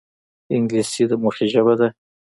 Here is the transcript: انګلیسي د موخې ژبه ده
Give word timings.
انګلیسي 0.55 1.03
د 1.09 1.13
موخې 1.21 1.45
ژبه 1.53 1.73
ده 1.79 1.87